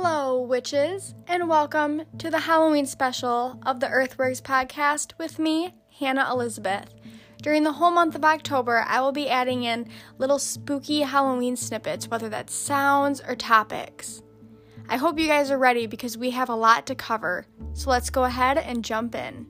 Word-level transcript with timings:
Hello, 0.00 0.40
witches, 0.40 1.12
and 1.26 1.48
welcome 1.48 2.02
to 2.18 2.30
the 2.30 2.38
Halloween 2.38 2.86
special 2.86 3.58
of 3.66 3.80
the 3.80 3.88
Earthworks 3.88 4.40
podcast 4.40 5.12
with 5.18 5.40
me, 5.40 5.74
Hannah 5.98 6.28
Elizabeth. 6.30 6.94
During 7.42 7.64
the 7.64 7.72
whole 7.72 7.90
month 7.90 8.14
of 8.14 8.24
October, 8.24 8.84
I 8.86 9.00
will 9.00 9.10
be 9.10 9.28
adding 9.28 9.64
in 9.64 9.88
little 10.16 10.38
spooky 10.38 11.00
Halloween 11.00 11.56
snippets, 11.56 12.06
whether 12.06 12.28
that's 12.28 12.54
sounds 12.54 13.20
or 13.26 13.34
topics. 13.34 14.22
I 14.88 14.98
hope 14.98 15.18
you 15.18 15.26
guys 15.26 15.50
are 15.50 15.58
ready 15.58 15.88
because 15.88 16.16
we 16.16 16.30
have 16.30 16.48
a 16.48 16.54
lot 16.54 16.86
to 16.86 16.94
cover, 16.94 17.46
so 17.72 17.90
let's 17.90 18.08
go 18.08 18.22
ahead 18.22 18.56
and 18.56 18.84
jump 18.84 19.16
in. 19.16 19.48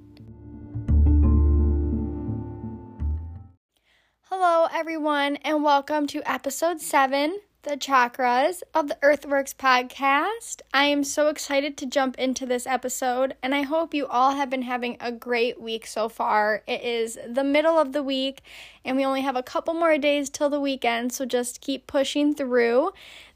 Hello, 4.22 4.66
everyone, 4.72 5.36
and 5.36 5.62
welcome 5.62 6.06
to 6.06 6.22
episode 6.24 6.80
7 6.80 7.38
the 7.62 7.76
chakras 7.76 8.62
of 8.72 8.88
the 8.88 8.98
Earthworks 9.02 9.52
podcast. 9.52 10.60
I 10.72 10.84
am 10.84 11.02
so 11.02 11.28
excited 11.28 11.76
to 11.76 11.86
jump 11.86 12.16
into 12.16 12.46
this 12.46 12.66
episode, 12.66 13.34
and 13.42 13.54
I 13.54 13.62
hope 13.62 13.92
you 13.92 14.06
all 14.06 14.36
have 14.36 14.48
been 14.48 14.62
having 14.62 14.96
a 15.00 15.10
great 15.10 15.60
week 15.60 15.86
so 15.86 16.08
far. 16.08 16.62
It 16.68 16.82
is 16.82 17.18
the 17.28 17.42
middle 17.42 17.78
of 17.78 17.92
the 17.92 18.02
week, 18.02 18.42
and 18.84 18.96
we 18.96 19.04
only 19.04 19.22
have 19.22 19.36
a 19.36 19.42
couple 19.42 19.74
more 19.74 19.98
days 19.98 20.30
till 20.30 20.48
the 20.48 20.60
weekend, 20.60 21.12
so 21.12 21.24
just 21.24 21.60
keep 21.60 21.86
pushing 21.88 22.32
through. 22.32 22.92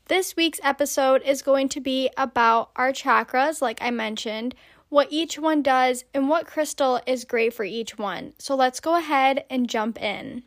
This 0.06 0.36
week's 0.36 0.60
episode 0.62 1.22
is 1.24 1.42
going 1.42 1.68
to 1.70 1.80
be 1.80 2.08
about 2.16 2.70
our 2.76 2.92
chakras, 2.92 3.60
like 3.60 3.82
I 3.82 3.90
mentioned, 3.90 4.54
what 4.88 5.08
each 5.10 5.38
one 5.38 5.62
does, 5.62 6.04
and 6.14 6.28
what 6.28 6.46
crystal 6.46 7.00
is 7.06 7.24
great 7.24 7.54
for 7.54 7.64
each 7.64 7.98
one. 7.98 8.34
So 8.38 8.54
let's 8.54 8.78
go 8.78 8.96
ahead 8.96 9.44
and 9.50 9.68
jump 9.68 10.00
in. 10.00 10.44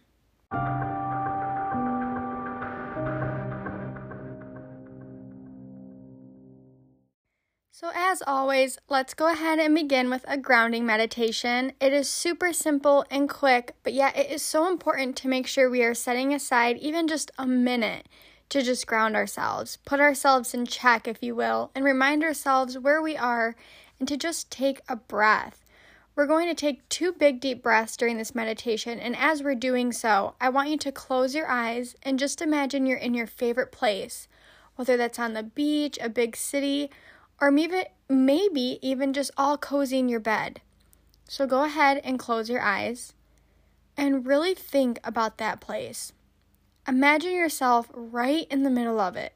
So, 7.77 7.91
as 7.93 8.23
always, 8.25 8.77
let's 8.87 9.13
go 9.13 9.29
ahead 9.29 9.59
and 9.59 9.75
begin 9.75 10.09
with 10.09 10.23
a 10.29 10.37
grounding 10.37 10.85
meditation. 10.85 11.73
It 11.81 11.91
is 11.91 12.07
super 12.07 12.53
simple 12.53 13.03
and 13.11 13.27
quick, 13.27 13.75
but 13.83 13.91
yet 13.91 14.15
it 14.15 14.31
is 14.31 14.41
so 14.41 14.69
important 14.69 15.17
to 15.17 15.27
make 15.27 15.45
sure 15.45 15.69
we 15.69 15.83
are 15.83 15.93
setting 15.93 16.33
aside 16.33 16.77
even 16.77 17.05
just 17.05 17.31
a 17.37 17.45
minute 17.45 18.07
to 18.47 18.61
just 18.61 18.87
ground 18.87 19.17
ourselves, 19.17 19.77
put 19.83 19.99
ourselves 19.99 20.53
in 20.53 20.65
check, 20.65 21.05
if 21.05 21.21
you 21.21 21.35
will, 21.35 21.69
and 21.75 21.83
remind 21.83 22.23
ourselves 22.23 22.79
where 22.79 23.01
we 23.01 23.17
are 23.17 23.57
and 23.99 24.07
to 24.07 24.15
just 24.15 24.49
take 24.49 24.79
a 24.87 24.95
breath. 24.95 25.65
We're 26.15 26.27
going 26.27 26.47
to 26.47 26.55
take 26.55 26.87
two 26.87 27.11
big 27.11 27.41
deep 27.41 27.61
breaths 27.61 27.97
during 27.97 28.15
this 28.15 28.33
meditation, 28.33 29.01
and 29.01 29.17
as 29.17 29.43
we're 29.43 29.53
doing 29.53 29.91
so, 29.91 30.35
I 30.39 30.47
want 30.47 30.69
you 30.69 30.77
to 30.77 30.93
close 30.93 31.35
your 31.35 31.49
eyes 31.49 31.97
and 32.03 32.17
just 32.19 32.41
imagine 32.41 32.85
you're 32.85 32.97
in 32.97 33.13
your 33.13 33.27
favorite 33.27 33.73
place, 33.73 34.29
whether 34.77 34.95
that's 34.95 35.19
on 35.19 35.33
the 35.33 35.43
beach, 35.43 35.99
a 36.01 36.07
big 36.07 36.37
city, 36.37 36.89
or 37.39 37.51
maybe, 37.51 37.83
maybe 38.09 38.79
even 38.81 39.13
just 39.13 39.31
all 39.37 39.57
cozy 39.57 39.99
in 39.99 40.09
your 40.09 40.19
bed. 40.19 40.61
So 41.27 41.47
go 41.47 41.63
ahead 41.63 42.01
and 42.03 42.19
close 42.19 42.49
your 42.49 42.61
eyes 42.61 43.13
and 43.97 44.25
really 44.25 44.53
think 44.53 44.99
about 45.03 45.37
that 45.37 45.59
place. 45.59 46.13
Imagine 46.87 47.33
yourself 47.33 47.89
right 47.93 48.47
in 48.51 48.63
the 48.63 48.69
middle 48.69 48.99
of 48.99 49.15
it. 49.15 49.33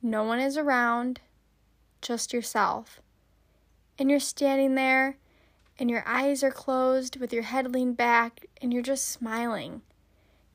No 0.00 0.24
one 0.24 0.40
is 0.40 0.56
around, 0.56 1.20
just 2.00 2.32
yourself. 2.32 3.00
And 3.98 4.10
you're 4.10 4.20
standing 4.20 4.74
there, 4.74 5.18
and 5.78 5.90
your 5.90 6.02
eyes 6.06 6.42
are 6.42 6.50
closed 6.50 7.20
with 7.20 7.32
your 7.32 7.42
head 7.42 7.72
leaned 7.72 7.96
back, 7.96 8.46
and 8.60 8.72
you're 8.72 8.82
just 8.82 9.08
smiling. 9.08 9.82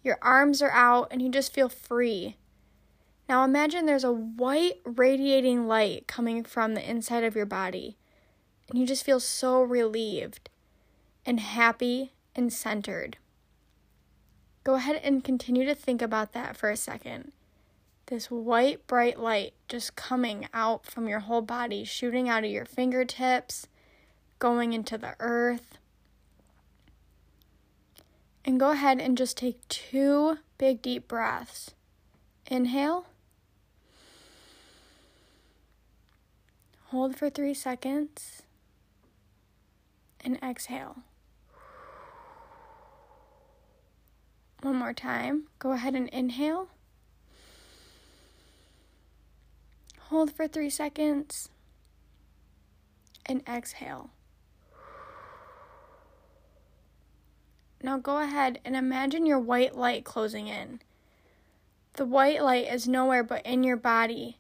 Your 0.04 0.18
arms 0.22 0.62
are 0.62 0.72
out, 0.72 1.08
and 1.12 1.22
you 1.22 1.30
just 1.30 1.54
feel 1.54 1.70
free. 1.70 2.36
Now 3.28 3.44
imagine 3.44 3.86
there's 3.86 4.06
a 4.06 4.14
white 4.14 4.80
radiating 4.86 5.68
light 5.68 6.08
coming 6.08 6.44
from 6.44 6.74
the 6.74 6.90
inside 6.90 7.24
of 7.24 7.36
your 7.36 7.46
body, 7.46 7.98
and 8.70 8.80
you 8.80 8.86
just 8.86 9.04
feel 9.04 9.20
so 9.20 9.62
relieved 9.62 10.50
and 11.26 11.40
happy 11.40 12.14
and 12.36 12.54
centered. 12.54 13.18
Go 14.64 14.76
ahead 14.76 15.02
and 15.04 15.24
continue 15.24 15.66
to 15.66 15.76
think 15.76 16.02
about 16.02 16.34
that 16.34 16.56
for 16.56 16.70
a 16.70 16.78
second. 16.78 17.32
This 18.08 18.32
white, 18.32 18.88
bright 18.88 19.20
light 19.20 19.54
just 19.68 19.98
coming 19.98 20.48
out 20.54 20.86
from 20.86 21.10
your 21.10 21.20
whole 21.20 21.42
body, 21.42 21.84
shooting 21.84 22.30
out 22.30 22.46
of 22.46 22.52
your 22.52 22.66
fingertips, 22.66 23.68
going 24.40 24.72
into 24.72 24.98
the 24.98 25.16
earth. 25.20 25.78
And 28.46 28.58
go 28.58 28.72
ahead 28.72 29.02
and 29.02 29.18
just 29.18 29.36
take 29.36 29.68
two 29.68 30.38
big, 30.58 30.82
deep 30.82 31.10
breaths. 31.10 31.72
Inhale. 32.50 33.08
Hold 36.92 37.18
for 37.18 37.30
three 37.30 37.54
seconds 37.54 38.44
and 40.22 40.40
exhale. 40.42 41.00
One 44.62 44.78
more 44.78 44.94
time. 44.94 45.48
Go 45.60 45.72
ahead 45.72 45.96
and 45.96 46.08
inhale. 46.10 46.70
Hold 50.00 50.32
for 50.32 50.48
three 50.48 50.70
seconds 50.70 51.50
and 53.26 53.44
exhale. 53.46 54.12
Now 57.84 57.98
go 57.98 58.20
ahead 58.20 58.62
and 58.64 58.78
imagine 58.78 59.26
your 59.26 59.40
white 59.40 59.76
light 59.76 60.06
closing 60.06 60.48
in. 60.48 60.80
The 61.96 62.06
white 62.06 62.42
light 62.42 62.72
is 62.72 62.88
nowhere 62.88 63.24
but 63.24 63.46
in 63.46 63.66
your 63.66 63.76
body 63.76 64.38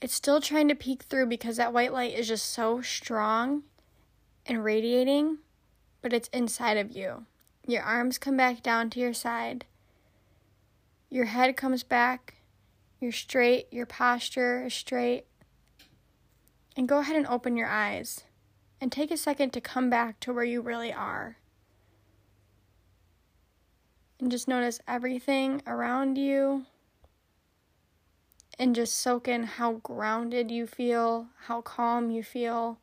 it's 0.00 0.14
still 0.14 0.40
trying 0.40 0.68
to 0.68 0.74
peek 0.74 1.04
through 1.04 1.26
because 1.26 1.56
that 1.56 1.72
white 1.72 1.92
light 1.92 2.14
is 2.14 2.28
just 2.28 2.52
so 2.52 2.82
strong 2.82 3.62
and 4.44 4.62
radiating, 4.62 5.38
but 6.02 6.12
it's 6.12 6.28
inside 6.28 6.76
of 6.76 6.94
you. 6.94 7.24
Your 7.66 7.82
arms 7.82 8.18
come 8.18 8.36
back 8.36 8.62
down 8.62 8.90
to 8.90 9.00
your 9.00 9.14
side. 9.14 9.64
Your 11.10 11.26
head 11.26 11.56
comes 11.56 11.82
back. 11.82 12.34
You're 13.00 13.12
straight. 13.12 13.72
Your 13.72 13.86
posture 13.86 14.66
is 14.66 14.74
straight. 14.74 15.24
And 16.76 16.88
go 16.88 16.98
ahead 16.98 17.16
and 17.16 17.26
open 17.26 17.56
your 17.56 17.68
eyes 17.68 18.24
and 18.80 18.92
take 18.92 19.10
a 19.10 19.16
second 19.16 19.52
to 19.54 19.60
come 19.60 19.88
back 19.88 20.20
to 20.20 20.32
where 20.32 20.44
you 20.44 20.60
really 20.60 20.92
are. 20.92 21.38
And 24.20 24.30
just 24.30 24.46
notice 24.46 24.80
everything 24.86 25.62
around 25.66 26.16
you 26.16 26.66
and 28.58 28.74
just 28.74 28.94
soak 28.94 29.28
in 29.28 29.44
how 29.44 29.74
grounded 29.74 30.50
you 30.50 30.66
feel, 30.66 31.28
how 31.46 31.60
calm 31.60 32.10
you 32.10 32.22
feel. 32.22 32.78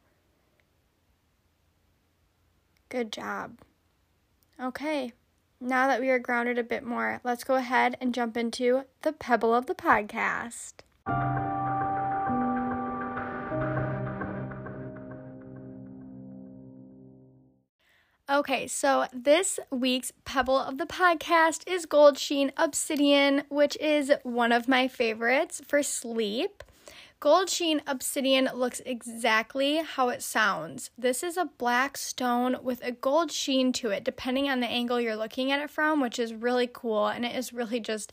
Good 2.90 3.12
job. 3.12 3.60
Okay, 4.62 5.14
now 5.60 5.88
that 5.88 6.00
we 6.00 6.10
are 6.10 6.20
grounded 6.20 6.58
a 6.60 6.64
bit 6.64 6.84
more, 6.84 7.22
let's 7.24 7.44
go 7.44 7.56
ahead 7.56 7.98
and 8.00 8.14
jump 8.14 8.38
into 8.38 8.84
the 9.02 9.14
pebble 9.14 9.54
of 9.54 9.66
the 9.66 9.76
podcast. 9.76 10.74
Okay, 18.34 18.66
so 18.66 19.06
this 19.14 19.60
week's 19.70 20.12
pebble 20.26 20.58
of 20.58 20.80
the 20.80 20.88
podcast 20.88 21.70
is 21.72 21.86
Gold 21.86 22.18
Sheen 22.18 22.52
Obsidian, 22.58 23.44
which 23.50 23.78
is 23.78 24.12
one 24.24 24.52
of 24.52 24.68
my 24.68 24.88
favorites 24.88 25.62
for 25.68 25.84
sleep. 25.84 26.64
Gold 27.20 27.52
Sheen 27.52 27.84
Obsidian 27.86 28.50
looks 28.56 28.82
exactly 28.88 29.84
how 29.84 30.10
it 30.10 30.24
sounds. 30.24 30.90
This 30.98 31.22
is 31.22 31.38
a 31.38 31.52
black 31.60 31.96
stone 31.96 32.58
with 32.64 32.84
a 32.84 32.92
gold 32.92 33.32
sheen 33.32 33.72
to 33.74 33.92
it, 33.92 34.04
depending 34.04 34.50
on 34.50 34.62
the 34.62 34.68
angle 34.68 35.00
you're 35.00 35.16
looking 35.16 35.52
at 35.52 35.62
it 35.62 35.70
from, 35.70 36.02
which 36.02 36.18
is 36.18 36.34
really 36.34 36.68
cool 36.74 37.10
and 37.10 37.24
it 37.26 37.36
is 37.36 37.54
really 37.54 37.80
just 37.80 38.12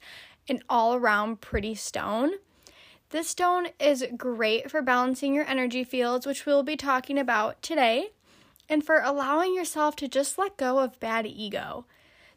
an 0.50 0.62
all 0.68 0.94
around 0.94 1.40
pretty 1.40 1.74
stone. 1.74 2.32
This 3.08 3.28
stone 3.28 3.68
is 3.80 4.04
great 4.18 4.70
for 4.70 4.82
balancing 4.82 5.34
your 5.34 5.46
energy 5.46 5.82
fields, 5.82 6.26
which 6.26 6.44
we'll 6.44 6.62
be 6.62 6.76
talking 6.76 7.18
about 7.18 7.62
today 7.62 8.10
and 8.70 8.86
for 8.86 9.00
allowing 9.00 9.54
yourself 9.54 9.96
to 9.96 10.08
just 10.08 10.38
let 10.38 10.56
go 10.56 10.78
of 10.78 11.00
bad 11.00 11.26
ego. 11.26 11.84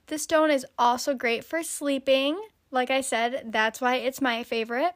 This 0.07 0.23
stone 0.23 0.49
is 0.49 0.65
also 0.77 1.13
great 1.13 1.45
for 1.45 1.61
sleeping. 1.63 2.41
Like 2.71 2.89
I 2.89 3.01
said, 3.01 3.51
that's 3.51 3.79
why 3.79 3.95
it's 3.95 4.19
my 4.19 4.43
favorite. 4.43 4.95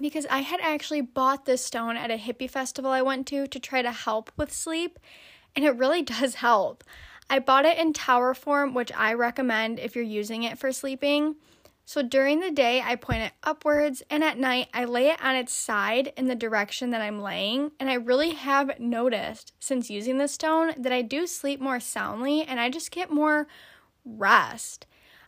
Because 0.00 0.26
I 0.28 0.38
had 0.38 0.60
actually 0.60 1.02
bought 1.02 1.44
this 1.44 1.64
stone 1.64 1.96
at 1.96 2.10
a 2.10 2.16
hippie 2.16 2.50
festival 2.50 2.90
I 2.90 3.02
went 3.02 3.26
to 3.28 3.46
to 3.46 3.60
try 3.60 3.82
to 3.82 3.92
help 3.92 4.32
with 4.36 4.52
sleep, 4.52 4.98
and 5.54 5.64
it 5.64 5.76
really 5.76 6.02
does 6.16 6.36
help. 6.36 6.82
I 7.28 7.38
bought 7.38 7.66
it 7.66 7.78
in 7.78 7.92
tower 7.92 8.34
form, 8.34 8.74
which 8.74 8.90
I 8.96 9.12
recommend 9.12 9.78
if 9.78 9.94
you're 9.94 10.04
using 10.04 10.42
it 10.42 10.58
for 10.58 10.72
sleeping. 10.72 11.36
So 11.86 12.02
during 12.02 12.40
the 12.40 12.50
day, 12.50 12.80
I 12.82 12.96
point 12.96 13.22
it 13.22 13.32
upwards, 13.42 14.02
and 14.08 14.24
at 14.24 14.38
night, 14.38 14.68
I 14.72 14.86
lay 14.86 15.08
it 15.08 15.22
on 15.22 15.36
its 15.36 15.52
side 15.52 16.12
in 16.16 16.28
the 16.28 16.34
direction 16.34 16.90
that 16.90 17.02
I'm 17.02 17.20
laying. 17.20 17.72
And 17.78 17.90
I 17.90 17.94
really 17.94 18.30
have 18.30 18.80
noticed 18.80 19.52
since 19.60 19.90
using 19.90 20.16
this 20.16 20.32
stone 20.32 20.72
that 20.78 20.92
I 20.92 21.02
do 21.02 21.26
sleep 21.26 21.60
more 21.60 21.80
soundly 21.80 22.42
and 22.42 22.58
I 22.58 22.70
just 22.70 22.90
get 22.90 23.10
more 23.10 23.46
rest. 24.04 24.86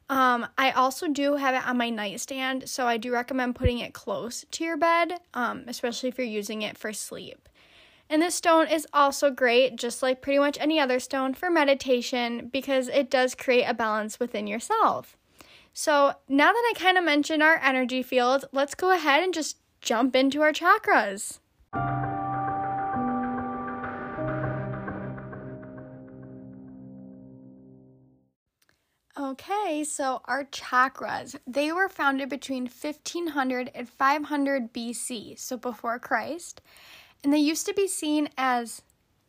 Um, 0.08 0.46
I 0.56 0.70
also 0.70 1.08
do 1.08 1.34
have 1.34 1.54
it 1.54 1.66
on 1.66 1.76
my 1.76 1.90
nightstand, 1.90 2.68
so 2.68 2.86
I 2.86 2.96
do 2.96 3.12
recommend 3.12 3.56
putting 3.56 3.80
it 3.80 3.92
close 3.92 4.44
to 4.52 4.64
your 4.64 4.76
bed, 4.76 5.20
um, 5.34 5.64
especially 5.66 6.08
if 6.08 6.16
you're 6.16 6.26
using 6.26 6.62
it 6.62 6.78
for 6.78 6.92
sleep. 6.92 7.48
And 8.08 8.22
this 8.22 8.36
stone 8.36 8.68
is 8.68 8.86
also 8.92 9.30
great, 9.30 9.76
just 9.76 10.02
like 10.02 10.22
pretty 10.22 10.38
much 10.38 10.58
any 10.60 10.78
other 10.78 11.00
stone, 11.00 11.34
for 11.34 11.50
meditation 11.50 12.48
because 12.52 12.86
it 12.88 13.10
does 13.10 13.34
create 13.34 13.64
a 13.64 13.74
balance 13.74 14.20
within 14.20 14.46
yourself. 14.46 15.16
So, 15.78 16.14
now 16.26 16.54
that 16.54 16.72
I 16.74 16.78
kind 16.78 16.96
of 16.96 17.04
mentioned 17.04 17.42
our 17.42 17.60
energy 17.62 18.02
field, 18.02 18.46
let's 18.50 18.74
go 18.74 18.92
ahead 18.92 19.22
and 19.22 19.34
just 19.34 19.58
jump 19.82 20.16
into 20.16 20.40
our 20.40 20.50
chakras. 20.50 21.40
Okay, 29.20 29.84
so 29.84 30.22
our 30.24 30.44
chakras, 30.46 31.36
they 31.46 31.70
were 31.70 31.90
founded 31.90 32.30
between 32.30 32.62
1500 32.62 33.70
and 33.74 33.86
500 33.86 34.72
BC, 34.72 35.38
so 35.38 35.58
before 35.58 35.98
Christ, 35.98 36.62
and 37.22 37.34
they 37.34 37.38
used 37.38 37.66
to 37.66 37.74
be 37.74 37.86
seen 37.86 38.30
as 38.38 38.80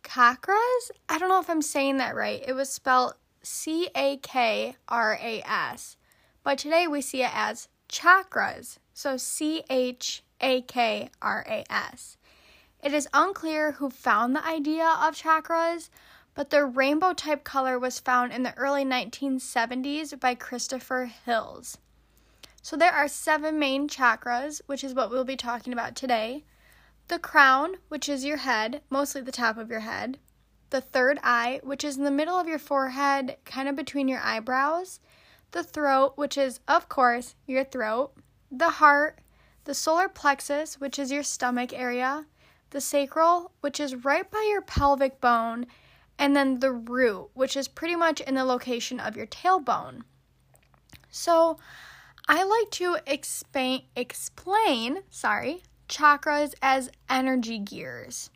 chakras. 0.01 0.91
I 1.09 1.17
don't 1.17 1.27
know 1.27 1.41
if 1.41 1.49
I'm 1.49 1.61
saying 1.61 1.97
that 1.97 2.15
right. 2.15 2.41
It 2.47 2.53
was 2.53 2.69
spelled 2.69 3.15
C 3.43 3.89
A 3.93 4.15
K 4.15 4.77
R 4.87 5.19
A 5.21 5.41
S, 5.45 5.96
but 6.47 6.57
today 6.57 6.87
we 6.87 7.01
see 7.01 7.23
it 7.23 7.31
as 7.33 7.67
chakras, 7.89 8.77
so 8.93 9.17
C 9.17 9.63
H 9.69 10.23
A 10.39 10.61
K 10.61 11.09
R 11.21 11.45
A 11.45 11.65
S. 11.69 12.15
It 12.81 12.93
is 12.93 13.09
unclear 13.13 13.73
who 13.73 13.89
found 13.89 14.33
the 14.33 14.45
idea 14.45 14.87
of 14.87 15.13
chakras, 15.13 15.89
but 16.35 16.49
the 16.49 16.63
rainbow 16.63 17.11
type 17.11 17.43
color 17.43 17.77
was 17.77 17.99
found 17.99 18.31
in 18.31 18.43
the 18.43 18.57
early 18.57 18.85
1970s 18.85 20.17
by 20.21 20.35
Christopher 20.35 21.11
Hills. 21.25 21.79
So 22.61 22.77
there 22.77 22.93
are 22.93 23.09
seven 23.09 23.59
main 23.59 23.89
chakras, 23.89 24.61
which 24.67 24.85
is 24.85 24.93
what 24.93 25.09
we'll 25.09 25.25
be 25.25 25.35
talking 25.35 25.73
about 25.73 25.97
today. 25.97 26.45
The 27.09 27.19
crown, 27.19 27.75
which 27.89 28.07
is 28.07 28.23
your 28.23 28.37
head, 28.37 28.83
mostly 28.89 29.19
the 29.19 29.33
top 29.33 29.57
of 29.57 29.69
your 29.69 29.81
head. 29.81 30.17
The 30.69 30.79
third 30.79 31.19
eye, 31.23 31.59
which 31.61 31.83
is 31.83 31.97
in 31.97 32.05
the 32.05 32.09
middle 32.09 32.39
of 32.39 32.47
your 32.47 32.57
forehead, 32.57 33.35
kind 33.43 33.67
of 33.67 33.75
between 33.75 34.07
your 34.07 34.21
eyebrows. 34.21 35.01
The 35.57 35.63
throat, 35.63 36.13
which 36.17 36.37
is, 36.37 36.59
of 36.67 36.87
course, 36.87 37.33
your 37.47 37.63
throat. 37.63 38.11
The 38.51 38.69
heart, 38.69 39.17
the 39.63 39.73
solar 39.73 40.07
plexus, 40.07 40.79
which 40.79 40.99
is 40.99 41.11
your 41.11 41.23
stomach 41.23 41.73
area. 41.73 42.27
The 42.69 42.79
sacral, 42.79 43.53
which 43.61 43.79
is 43.79 44.05
right 44.05 44.29
by 44.29 44.45
your 44.51 44.61
pelvic 44.61 45.19
bone 45.19 45.65
and 46.19 46.35
then 46.35 46.59
the 46.59 46.71
root, 46.71 47.31
which 47.33 47.57
is 47.57 47.67
pretty 47.67 47.95
much 47.95 48.21
in 48.21 48.35
the 48.35 48.45
location 48.45 48.99
of 48.99 49.17
your 49.17 49.25
tailbone. 49.25 50.03
So, 51.09 51.57
I 52.27 52.43
like 52.43 52.69
to 52.73 52.99
explain 53.07 53.85
explain, 53.95 54.99
sorry, 55.09 55.63
chakras 55.89 56.53
as 56.61 56.91
energy 57.09 57.57
gears. 57.57 58.29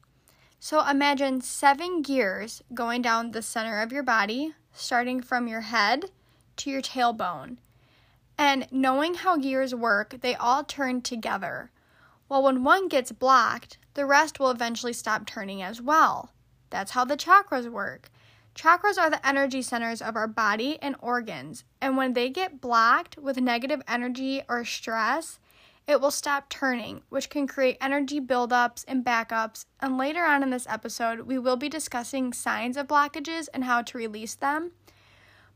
So, 0.59 0.83
imagine 0.89 1.41
seven 1.41 2.01
gears 2.01 2.63
going 2.73 3.03
down 3.03 3.29
the 3.29 3.43
center 3.43 3.79
of 3.79 3.91
your 3.91 4.01
body, 4.01 4.55
starting 4.73 5.21
from 5.21 5.47
your 5.47 5.61
head 5.61 6.09
to 6.61 6.69
your 6.69 6.81
tailbone. 6.81 7.57
And 8.37 8.67
knowing 8.71 9.15
how 9.15 9.37
gears 9.37 9.75
work, 9.75 10.21
they 10.21 10.35
all 10.35 10.63
turn 10.63 11.01
together. 11.01 11.71
Well, 12.27 12.43
when 12.43 12.63
one 12.63 12.87
gets 12.87 13.11
blocked, 13.11 13.77
the 13.93 14.05
rest 14.05 14.39
will 14.39 14.51
eventually 14.51 14.93
stop 14.93 15.25
turning 15.25 15.61
as 15.61 15.81
well. 15.81 16.31
That's 16.69 16.91
how 16.91 17.05
the 17.05 17.17
chakras 17.17 17.69
work. 17.69 18.09
Chakras 18.55 18.97
are 18.97 19.09
the 19.09 19.25
energy 19.25 19.61
centers 19.61 20.01
of 20.01 20.15
our 20.15 20.27
body 20.27 20.77
and 20.81 20.95
organs, 20.99 21.63
and 21.79 21.95
when 21.95 22.13
they 22.13 22.29
get 22.29 22.59
blocked 22.59 23.17
with 23.17 23.37
negative 23.37 23.81
energy 23.87 24.41
or 24.49 24.65
stress, 24.65 25.39
it 25.87 25.99
will 25.99 26.11
stop 26.11 26.49
turning, 26.49 27.01
which 27.09 27.29
can 27.29 27.47
create 27.47 27.77
energy 27.81 28.19
buildups 28.19 28.85
and 28.87 29.05
backups. 29.05 29.65
And 29.79 29.97
later 29.97 30.23
on 30.23 30.43
in 30.43 30.49
this 30.49 30.67
episode, 30.69 31.21
we 31.21 31.39
will 31.39 31.57
be 31.57 31.69
discussing 31.69 32.33
signs 32.33 32.77
of 32.77 32.87
blockages 32.87 33.47
and 33.53 33.63
how 33.63 33.81
to 33.81 33.97
release 33.97 34.35
them. 34.35 34.71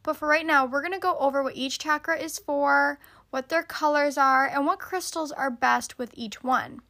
But 0.05 0.17
for 0.17 0.27
right 0.27 0.45
now, 0.45 0.67
we're 0.67 0.83
going 0.83 0.93
to 0.93 0.99
go 0.99 1.17
over 1.17 1.41
what 1.41 1.55
each 1.55 1.79
chakra 1.79 2.15
is 2.19 2.37
for, 2.37 2.99
what 3.31 3.49
their 3.49 3.63
colors 3.63 4.19
are, 4.19 4.45
and 4.45 4.67
what 4.67 4.77
crystals 4.77 5.31
are 5.31 5.49
best 5.49 5.97
with 5.97 6.11
each 6.13 6.43
one. 6.43 6.81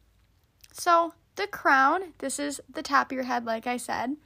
So, 0.70 1.14
the 1.36 1.46
crown, 1.46 2.12
this 2.18 2.38
is 2.38 2.60
the 2.68 2.82
top 2.82 3.10
of 3.10 3.14
your 3.14 3.24
head, 3.24 3.46
like 3.46 3.66
I 3.66 3.78
said. 3.78 4.16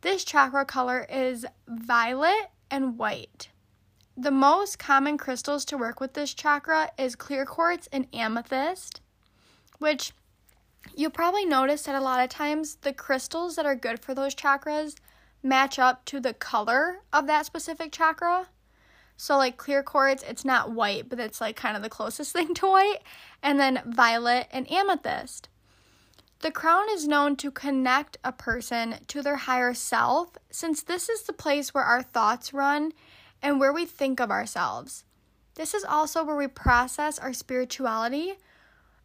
This 0.00 0.24
chakra 0.24 0.64
color 0.64 1.06
is 1.08 1.46
violet 1.68 2.50
and 2.72 2.98
white. 2.98 3.50
The 4.16 4.32
most 4.32 4.80
common 4.80 5.16
crystals 5.16 5.64
to 5.66 5.78
work 5.78 6.00
with 6.00 6.14
this 6.14 6.34
chakra 6.34 6.90
is 6.98 7.14
clear 7.14 7.46
quartz 7.46 7.88
and 7.92 8.08
amethyst, 8.12 9.00
which 9.78 10.12
you'll 10.96 11.10
probably 11.10 11.44
notice 11.44 11.82
that 11.82 11.94
a 11.94 12.00
lot 12.00 12.24
of 12.24 12.30
times 12.30 12.78
the 12.82 12.92
crystals 12.92 13.54
that 13.54 13.66
are 13.66 13.76
good 13.76 14.00
for 14.00 14.14
those 14.14 14.34
chakras 14.34 14.96
match 15.42 15.78
up 15.78 16.04
to 16.06 16.20
the 16.20 16.34
color 16.34 17.00
of 17.12 17.26
that 17.26 17.46
specific 17.46 17.92
chakra. 17.92 18.48
So, 19.16 19.36
like 19.36 19.56
clear 19.56 19.82
quartz, 19.82 20.22
it's 20.22 20.44
not 20.44 20.70
white, 20.70 21.08
but 21.08 21.18
it's 21.18 21.40
like 21.40 21.56
kind 21.56 21.76
of 21.76 21.82
the 21.82 21.88
closest 21.88 22.32
thing 22.34 22.54
to 22.54 22.68
white. 22.68 22.98
And 23.42 23.58
then 23.58 23.82
violet 23.86 24.48
and 24.52 24.70
amethyst. 24.70 25.48
The 26.40 26.52
crown 26.52 26.86
is 26.90 27.08
known 27.08 27.34
to 27.36 27.50
connect 27.50 28.16
a 28.22 28.30
person 28.30 28.96
to 29.08 29.22
their 29.22 29.36
higher 29.36 29.74
self, 29.74 30.36
since 30.50 30.82
this 30.82 31.08
is 31.08 31.22
the 31.22 31.32
place 31.32 31.74
where 31.74 31.82
our 31.82 32.02
thoughts 32.02 32.54
run 32.54 32.92
and 33.42 33.58
where 33.58 33.72
we 33.72 33.84
think 33.84 34.20
of 34.20 34.30
ourselves. 34.30 35.04
This 35.56 35.74
is 35.74 35.84
also 35.84 36.22
where 36.22 36.36
we 36.36 36.46
process 36.46 37.18
our 37.18 37.32
spirituality. 37.32 38.34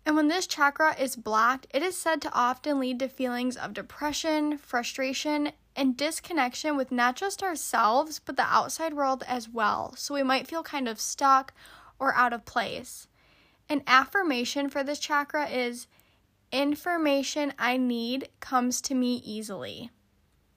And 0.05 0.15
when 0.15 0.27
this 0.27 0.45
chakra 0.45 0.95
is 0.99 1.15
blocked, 1.15 1.65
it 1.73 1.81
is 1.81 1.97
said 1.97 2.21
to 2.21 2.33
often 2.33 2.79
lead 2.79 2.99
to 2.99 3.07
feelings 3.07 3.57
of 3.57 3.73
depression, 3.73 4.59
frustration, 4.59 5.53
and 5.75 5.97
disconnection 5.97 6.77
with 6.77 6.91
not 6.91 7.15
just 7.15 7.41
ourselves, 7.41 8.19
but 8.19 8.37
the 8.37 8.43
outside 8.43 8.93
world 8.93 9.23
as 9.27 9.49
well. 9.49 9.93
So 9.95 10.13
we 10.13 10.23
might 10.23 10.47
feel 10.47 10.63
kind 10.63 10.87
of 10.87 10.99
stuck 10.99 11.53
or 11.99 12.13
out 12.15 12.33
of 12.33 12.45
place. 12.45 13.07
An 13.69 13.81
affirmation 13.87 14.69
for 14.69 14.83
this 14.83 14.99
chakra 14.99 15.47
is 15.47 15.87
information 16.51 17.53
I 17.57 17.77
need 17.77 18.29
comes 18.39 18.81
to 18.81 18.95
me 18.95 19.21
easily. 19.25 19.89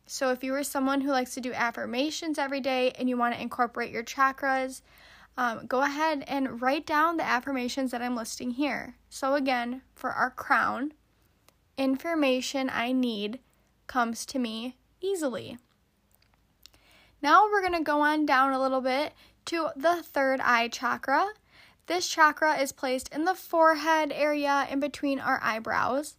So, 0.09 0.31
if 0.31 0.45
you 0.45 0.55
are 0.55 0.63
someone 0.63 1.01
who 1.01 1.11
likes 1.11 1.35
to 1.35 1.41
do 1.41 1.53
affirmations 1.53 2.39
every 2.39 2.61
day 2.61 2.93
and 2.93 3.09
you 3.09 3.17
want 3.17 3.35
to 3.35 3.41
incorporate 3.41 3.91
your 3.91 4.05
chakras, 4.05 4.83
um, 5.37 5.67
go 5.67 5.83
ahead 5.83 6.23
and 6.29 6.63
write 6.63 6.87
down 6.87 7.17
the 7.17 7.25
affirmations 7.25 7.91
that 7.91 8.03
I'm 8.03 8.15
listing 8.15 8.53
here. 8.53 8.97
So, 9.11 9.35
again, 9.35 9.83
for 9.95 10.11
our 10.11 10.31
crown, 10.31 10.93
information 11.77 12.71
I 12.73 12.93
need 12.93 13.41
comes 13.89 14.25
to 14.27 14.39
me 14.39 14.77
easily. 15.07 15.59
Now, 17.23 17.45
we're 17.45 17.61
going 17.61 17.73
to 17.79 17.83
go 17.83 18.01
on 18.01 18.27
down 18.27 18.53
a 18.53 18.61
little 18.61 18.81
bit 18.81 19.13
to 19.47 19.71
the 19.77 20.03
third 20.03 20.41
eye 20.41 20.69
chakra. 20.69 21.29
This 21.87 22.09
chakra 22.09 22.57
is 22.57 22.73
placed 22.73 23.15
in 23.15 23.25
the 23.25 23.35
forehead 23.35 24.13
area 24.13 24.67
in 24.71 24.81
between 24.81 25.21
our 25.21 25.41
eyebrows. 25.43 26.17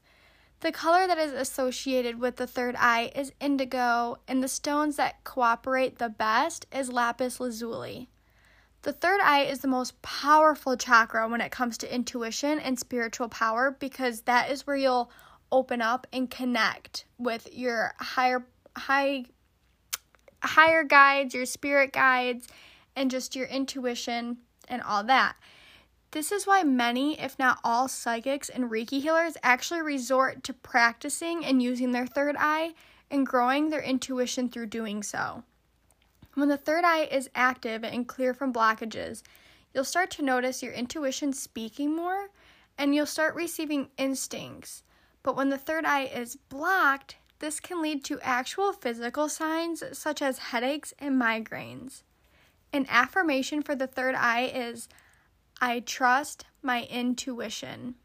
The 0.62 0.72
color 0.72 1.06
that 1.08 1.18
is 1.20 1.34
associated 1.34 2.20
with 2.20 2.38
the 2.38 2.48
third 2.48 2.76
eye 2.80 3.12
is 3.16 3.32
indigo, 3.40 4.18
and 4.28 4.42
the 4.42 4.48
stones 4.48 4.96
that 4.96 5.24
cooperate 5.24 6.00
the 6.00 6.10
best 6.10 6.66
is 6.72 6.92
lapis 6.92 7.40
lazuli. 7.40 8.10
The 8.82 8.94
third 8.94 9.20
eye 9.22 9.44
is 9.44 9.60
the 9.60 9.68
most 9.68 10.02
powerful 10.02 10.78
chakra 10.78 11.28
when 11.28 11.42
it 11.42 11.52
comes 11.52 11.78
to 11.80 11.94
intuition 11.94 12.58
and 12.60 12.80
spiritual 12.80 13.28
power 13.28 13.76
because 13.78 14.22
that 14.22 14.50
is 14.50 14.66
where 14.66 14.78
you'll 14.78 15.12
open 15.52 15.82
up 15.82 16.08
and 16.14 16.32
connect 16.32 17.06
with 17.18 17.54
your 17.54 17.94
higher 18.00 18.46
high 18.78 19.26
higher 20.44 20.84
guides, 20.84 21.34
your 21.34 21.46
spirit 21.46 21.92
guides, 21.92 22.48
and 22.96 23.12
just 23.12 23.36
your 23.36 23.48
intuition 23.48 24.38
and 24.68 24.82
all 24.82 25.04
that. 25.04 25.36
This 26.12 26.32
is 26.32 26.48
why 26.48 26.64
many, 26.64 27.20
if 27.20 27.38
not 27.38 27.60
all, 27.64 27.88
psychics 27.88 28.50
and 28.50 28.72
Reiki 28.72 29.02
healers 29.02 29.36
actually 29.44 29.82
resort 29.82 30.44
to 30.44 30.54
practicing 30.54 31.44
and 31.44 31.62
using 31.62 31.92
their 31.92 32.08
third 32.08 32.36
eye 32.40 32.74
and 33.12 33.28
growing 33.28 33.70
their 33.70 33.82
intuition 33.82 34.50
through 34.50 34.68
doing 34.68 35.04
so. 35.04 35.44
When 36.34 36.50
the 36.50 36.58
third 36.58 36.84
eye 36.86 37.06
is 37.12 37.30
active 37.36 37.84
and 37.84 38.08
clear 38.08 38.34
from 38.34 38.54
blockages, 38.54 39.24
you'll 39.74 39.84
start 39.84 40.12
to 40.12 40.22
notice 40.22 40.64
your 40.64 40.74
intuition 40.74 41.34
speaking 41.34 41.96
more 41.96 42.30
and 42.78 42.94
you'll 42.94 43.06
start 43.06 43.36
receiving 43.36 43.90
instincts. 43.98 44.84
But 45.24 45.36
when 45.36 45.50
the 45.50 45.58
third 45.58 45.84
eye 45.84 46.06
is 46.06 46.36
blocked, 46.36 47.18
this 47.40 47.60
can 47.60 47.82
lead 47.82 48.04
to 48.06 48.20
actual 48.22 48.74
physical 48.74 49.30
signs 49.30 49.84
such 49.98 50.22
as 50.22 50.38
headaches 50.40 50.94
and 51.00 51.22
migraines. 51.22 52.04
An 52.74 52.86
affirmation 52.90 53.62
for 53.62 53.76
the 53.76 53.88
third 53.88 54.16
eye 54.16 54.52
is 54.54 54.90
I 55.62 55.80
trust 55.80 56.46
my 56.62 56.84
intuition. 56.84 57.96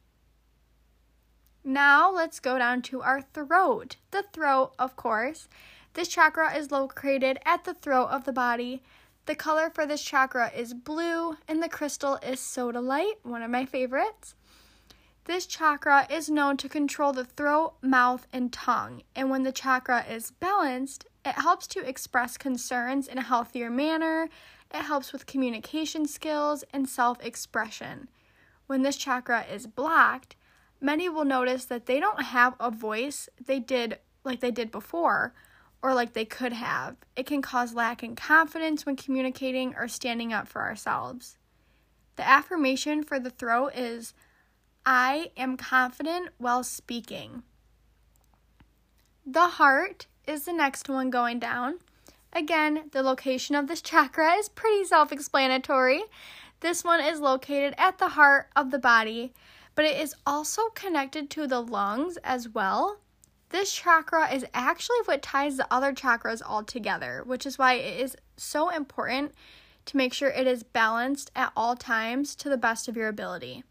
Now 1.65 2.11
let's 2.11 2.41
go 2.41 2.59
down 2.59 2.83
to 2.83 3.03
our 3.03 3.23
throat. 3.23 3.97
The 4.11 4.25
throat, 4.33 4.73
of 4.79 4.97
course. 4.97 5.49
This 5.95 6.09
chakra 6.09 6.55
is 6.57 6.71
located 6.71 7.39
at 7.45 7.65
the 7.65 7.75
throat 7.75 8.09
of 8.09 8.25
the 8.25 8.33
body. 8.33 8.83
The 9.27 9.35
color 9.35 9.71
for 9.71 9.87
this 9.87 10.03
chakra 10.03 10.51
is 10.51 10.75
blue, 10.75 11.37
and 11.47 11.63
the 11.63 11.69
crystal 11.69 12.17
is 12.17 12.41
sodalite, 12.41 13.19
one 13.23 13.43
of 13.43 13.51
my 13.51 13.67
favorites. 13.67 14.35
This 15.25 15.47
chakra 15.47 16.07
is 16.11 16.29
known 16.29 16.57
to 16.57 16.69
control 16.69 17.13
the 17.13 17.25
throat, 17.25 17.75
mouth, 17.81 18.27
and 18.33 18.53
tongue. 18.53 19.03
And 19.15 19.31
when 19.31 19.45
the 19.45 19.53
chakra 19.53 20.05
is 20.05 20.33
balanced, 20.33 21.07
it 21.25 21.37
helps 21.37 21.69
to 21.69 21.89
express 21.89 22.37
concerns 22.37 23.07
in 23.07 23.19
a 23.19 23.23
healthier 23.23 23.71
manner. 23.71 24.29
It 24.75 24.83
helps 24.83 25.13
with 25.13 25.27
communication 25.27 26.07
skills 26.09 26.65
and 26.73 26.89
self 26.89 27.25
expression. 27.25 28.09
When 28.67 28.83
this 28.83 28.97
chakra 28.97 29.45
is 29.45 29.69
blocked, 29.69 30.35
many 30.81 31.09
will 31.09 31.25
notice 31.25 31.67
that 31.67 31.87
they 31.87 32.01
don't 32.01 32.23
have 32.23 32.55
a 32.59 32.71
voice 32.71 33.29
they 33.45 33.61
did 33.61 33.99
like 34.25 34.41
they 34.41 34.51
did 34.51 34.73
before 34.73 35.35
or 35.83 35.95
like 35.95 36.15
they 36.15 36.25
could 36.25 36.53
have. 36.53 36.97
It 37.15 37.27
can 37.27 37.43
cause 37.43 37.75
lack 37.75 38.03
in 38.03 38.17
confidence 38.17 38.85
when 38.85 38.97
communicating 38.97 39.75
or 39.77 39.87
standing 39.87 40.33
up 40.33 40.49
for 40.49 40.63
ourselves. 40.63 41.39
The 42.17 42.29
affirmation 42.29 43.05
for 43.05 43.21
the 43.21 43.31
throat 43.31 43.73
is 43.77 44.15
I 44.85 45.31
am 45.37 45.57
confident 45.57 46.31
while 46.39 46.65
speaking. 46.65 47.45
The 49.25 49.47
heart 49.47 50.07
is 50.27 50.45
the 50.45 50.53
next 50.53 50.89
one 50.89 51.09
going 51.09 51.39
down. 51.39 51.79
Again, 52.33 52.91
the 52.91 53.03
location 53.03 53.55
of 53.55 53.69
this 53.69 53.81
chakra 53.81 54.33
is 54.33 54.49
pretty 54.49 54.85
self 54.85 55.13
explanatory. 55.13 56.03
This 56.61 56.83
one 56.83 57.01
is 57.01 57.21
located 57.21 57.75
at 57.79 57.99
the 57.99 58.11
heart 58.11 58.49
of 58.57 58.73
the 58.73 58.79
body, 58.79 59.33
but 59.77 59.85
it 59.85 60.01
is 60.01 60.17
also 60.27 60.69
connected 60.71 61.31
to 61.31 61.47
the 61.47 61.61
lungs 61.61 62.17
as 62.25 62.49
well. 62.49 62.99
This 63.51 63.73
chakra 63.73 64.33
is 64.33 64.47
actually 64.53 64.99
what 65.05 65.23
ties 65.23 65.59
the 65.59 65.73
other 65.73 65.93
chakras 65.93 66.43
all 66.45 66.65
together, 66.65 67.23
which 67.25 67.47
is 67.47 67.59
why 67.59 67.75
it 67.75 68.01
is 68.01 68.17
so 68.37 68.71
important 68.71 69.33
to 69.85 69.97
make 69.97 70.13
sure 70.13 70.31
it 70.31 70.47
is 70.47 70.63
balanced 70.63 71.31
at 71.37 71.53
all 71.55 71.77
times 71.77 72.35
to 72.37 72.49
the 72.49 72.57
best 72.57 72.89
of 72.89 72.97
your 72.97 73.09
ability. 73.09 73.63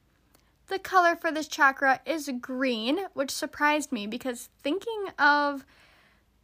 The 0.72 0.80
color 0.80 1.18
for 1.18 1.34
this 1.34 1.50
chakra 1.50 2.00
is 2.06 2.32
green, 2.40 3.08
which 3.13 3.30
surprised 3.30 3.92
me 3.92 4.08
because 4.08 4.48
thinking 4.63 5.08
of 5.20 5.66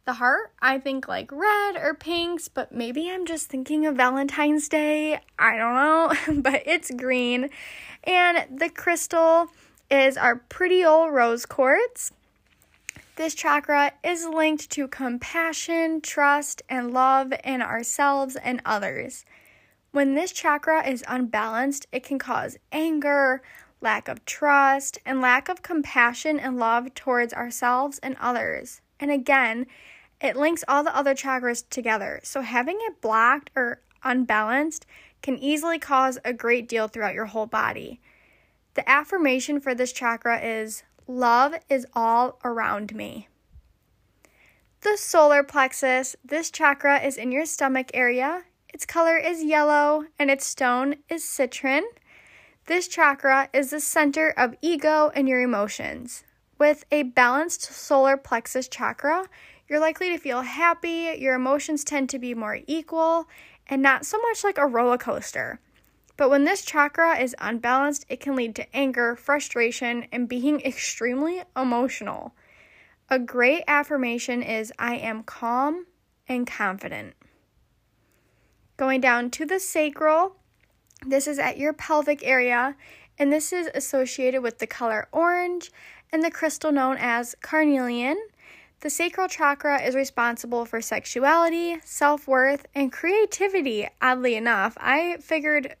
the 0.04 0.12
heart, 0.12 0.52
I 0.60 0.78
think 0.78 1.08
like 1.08 1.32
red 1.32 1.76
or 1.76 1.94
pinks, 1.94 2.46
but 2.46 2.70
maybe 2.70 3.10
I'm 3.10 3.24
just 3.24 3.46
thinking 3.48 3.86
of 3.86 3.96
Valentine's 3.96 4.68
Day. 4.68 5.18
I 5.38 5.56
don't 5.56 5.74
know, 5.74 6.42
but 6.42 6.62
it's 6.66 6.90
green. 6.90 7.48
And 8.04 8.60
the 8.60 8.68
crystal 8.68 9.46
is 9.90 10.18
our 10.18 10.36
pretty 10.36 10.84
old 10.84 11.14
rose 11.14 11.46
quartz. 11.46 12.12
This 13.16 13.34
chakra 13.34 13.92
is 14.04 14.26
linked 14.26 14.68
to 14.72 14.88
compassion, 14.88 16.02
trust, 16.02 16.60
and 16.68 16.92
love 16.92 17.32
in 17.44 17.62
ourselves 17.62 18.36
and 18.36 18.60
others. 18.66 19.24
When 19.90 20.14
this 20.14 20.32
chakra 20.32 20.86
is 20.86 21.02
unbalanced, 21.08 21.86
it 21.92 22.04
can 22.04 22.18
cause 22.18 22.58
anger, 22.70 23.40
lack 23.80 24.08
of 24.08 24.24
trust, 24.24 24.98
and 25.04 25.20
lack 25.20 25.48
of 25.48 25.62
compassion 25.62 26.38
and 26.38 26.58
love 26.58 26.94
towards 26.94 27.32
ourselves 27.32 27.98
and 28.02 28.16
others. 28.20 28.80
And 28.98 29.10
again, 29.10 29.66
it 30.20 30.36
links 30.36 30.64
all 30.66 30.82
the 30.82 30.96
other 30.96 31.14
chakras 31.14 31.68
together. 31.68 32.20
So 32.24 32.40
having 32.40 32.78
it 32.82 33.00
blocked 33.00 33.50
or 33.54 33.80
unbalanced 34.02 34.86
can 35.22 35.38
easily 35.38 35.78
cause 35.78 36.18
a 36.24 36.32
great 36.32 36.68
deal 36.68 36.88
throughout 36.88 37.14
your 37.14 37.26
whole 37.26 37.46
body. 37.46 38.00
The 38.74 38.88
affirmation 38.88 39.60
for 39.60 39.74
this 39.74 39.92
chakra 39.92 40.40
is 40.40 40.82
Love 41.06 41.54
is 41.70 41.86
all 41.94 42.38
around 42.44 42.94
me. 42.94 43.28
The 44.82 44.96
solar 44.96 45.42
plexus, 45.42 46.14
this 46.24 46.50
chakra 46.50 47.00
is 47.00 47.16
in 47.16 47.32
your 47.32 47.46
stomach 47.46 47.90
area. 47.94 48.44
Its 48.72 48.84
color 48.84 49.16
is 49.16 49.42
yellow 49.42 50.04
and 50.18 50.30
its 50.30 50.46
stone 50.46 50.96
is 51.08 51.24
citrine. 51.24 51.82
This 52.68 52.86
chakra 52.86 53.48
is 53.54 53.70
the 53.70 53.80
center 53.80 54.34
of 54.36 54.54
ego 54.60 55.10
and 55.14 55.26
your 55.26 55.40
emotions. 55.40 56.22
With 56.58 56.84
a 56.92 57.02
balanced 57.02 57.62
solar 57.62 58.18
plexus 58.18 58.68
chakra, 58.68 59.26
you're 59.66 59.80
likely 59.80 60.10
to 60.10 60.18
feel 60.18 60.42
happy, 60.42 61.16
your 61.18 61.34
emotions 61.34 61.82
tend 61.82 62.10
to 62.10 62.18
be 62.18 62.34
more 62.34 62.58
equal, 62.66 63.26
and 63.68 63.80
not 63.80 64.04
so 64.04 64.20
much 64.20 64.44
like 64.44 64.58
a 64.58 64.66
roller 64.66 64.98
coaster. 64.98 65.60
But 66.18 66.28
when 66.28 66.44
this 66.44 66.62
chakra 66.62 67.18
is 67.18 67.34
unbalanced, 67.38 68.04
it 68.10 68.20
can 68.20 68.36
lead 68.36 68.54
to 68.56 68.76
anger, 68.76 69.16
frustration, 69.16 70.04
and 70.12 70.28
being 70.28 70.60
extremely 70.60 71.44
emotional. 71.56 72.34
A 73.08 73.18
great 73.18 73.64
affirmation 73.66 74.42
is 74.42 74.74
I 74.78 74.96
am 74.96 75.22
calm 75.22 75.86
and 76.28 76.46
confident. 76.46 77.14
Going 78.76 79.00
down 79.00 79.30
to 79.30 79.46
the 79.46 79.58
sacral, 79.58 80.36
this 81.06 81.26
is 81.26 81.38
at 81.38 81.58
your 81.58 81.72
pelvic 81.72 82.26
area, 82.26 82.76
and 83.18 83.32
this 83.32 83.52
is 83.52 83.68
associated 83.74 84.42
with 84.42 84.58
the 84.58 84.66
color 84.66 85.08
orange 85.12 85.70
and 86.12 86.22
the 86.22 86.30
crystal 86.30 86.72
known 86.72 86.96
as 86.98 87.34
carnelian. 87.40 88.18
The 88.80 88.90
sacral 88.90 89.28
chakra 89.28 89.82
is 89.82 89.96
responsible 89.96 90.64
for 90.64 90.80
sexuality, 90.80 91.78
self 91.84 92.28
worth, 92.28 92.66
and 92.74 92.92
creativity. 92.92 93.88
Oddly 94.00 94.36
enough, 94.36 94.76
I 94.80 95.16
figured 95.20 95.74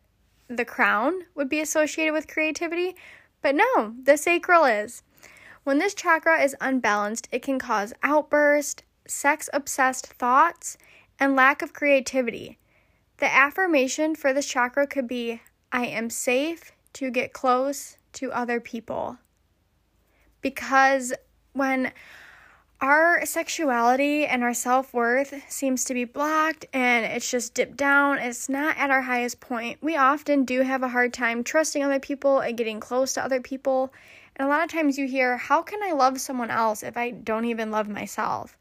the 0.48 0.64
crown 0.64 1.22
would 1.34 1.48
be 1.48 1.60
associated 1.60 2.12
with 2.12 2.26
creativity, 2.26 2.96
but 3.40 3.54
no, 3.54 3.94
the 4.02 4.16
sacral 4.16 4.64
is. 4.64 5.02
When 5.62 5.78
this 5.78 5.94
chakra 5.94 6.42
is 6.42 6.56
unbalanced, 6.60 7.28
it 7.30 7.42
can 7.42 7.58
cause 7.58 7.92
outburst, 8.02 8.82
sex 9.06 9.48
obsessed 9.52 10.06
thoughts, 10.06 10.78
and 11.20 11.36
lack 11.36 11.62
of 11.62 11.72
creativity. 11.72 12.58
The 13.18 13.32
affirmation 13.32 14.14
for 14.14 14.32
this 14.32 14.46
chakra 14.46 14.86
could 14.86 15.08
be 15.08 15.40
I 15.72 15.86
am 15.86 16.08
safe 16.08 16.72
to 16.94 17.10
get 17.10 17.32
close 17.32 17.96
to 18.14 18.32
other 18.32 18.60
people. 18.60 19.18
Because 20.40 21.12
when 21.52 21.92
our 22.80 23.26
sexuality 23.26 24.24
and 24.24 24.44
our 24.44 24.54
self 24.54 24.94
worth 24.94 25.34
seems 25.48 25.84
to 25.84 25.94
be 25.94 26.04
blocked 26.04 26.66
and 26.72 27.04
it's 27.04 27.28
just 27.28 27.54
dipped 27.54 27.76
down, 27.76 28.18
it's 28.18 28.48
not 28.48 28.76
at 28.78 28.90
our 28.90 29.02
highest 29.02 29.40
point, 29.40 29.78
we 29.82 29.96
often 29.96 30.44
do 30.44 30.62
have 30.62 30.84
a 30.84 30.88
hard 30.88 31.12
time 31.12 31.42
trusting 31.42 31.82
other 31.82 31.98
people 31.98 32.38
and 32.38 32.56
getting 32.56 32.78
close 32.78 33.12
to 33.14 33.24
other 33.24 33.40
people. 33.40 33.92
And 34.36 34.46
a 34.46 34.48
lot 34.48 34.62
of 34.62 34.70
times 34.70 34.96
you 34.96 35.08
hear, 35.08 35.36
How 35.36 35.60
can 35.60 35.82
I 35.82 35.90
love 35.90 36.20
someone 36.20 36.50
else 36.50 36.84
if 36.84 36.96
I 36.96 37.10
don't 37.10 37.46
even 37.46 37.72
love 37.72 37.88
myself? 37.88 38.56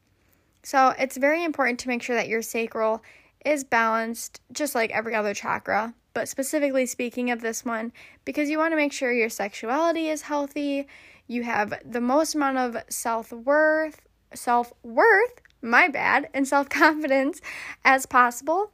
So 0.64 0.96
it's 0.98 1.16
very 1.16 1.44
important 1.44 1.80
to 1.82 1.88
make 1.88 2.02
sure 2.02 2.16
that 2.16 2.28
your 2.28 2.42
sacral 2.42 3.04
is 3.46 3.64
balanced 3.64 4.42
just 4.52 4.76
like 4.76 4.92
every 4.92 5.16
other 5.16 5.34
chakra, 5.34 5.94
but 6.14 6.28
specifically 6.28 6.86
speaking 6.86 7.32
of 7.32 7.42
this 7.42 7.64
one, 7.64 7.94
because 8.26 8.50
you 8.50 8.58
want 8.58 8.72
to 8.72 8.78
make 8.78 8.92
sure 8.92 9.12
your 9.12 9.30
sexuality 9.30 10.10
is 10.10 10.24
healthy, 10.24 10.88
you 11.28 11.44
have 11.44 11.74
the 11.86 12.02
most 12.02 12.36
amount 12.36 12.58
of 12.58 12.84
self 12.90 13.32
worth, 13.32 14.02
self 14.34 14.74
worth, 14.84 15.42
my 15.62 15.88
bad, 15.88 16.30
and 16.34 16.48
self 16.48 16.70
confidence 16.70 17.42
as 17.86 18.06
possible. 18.06 18.72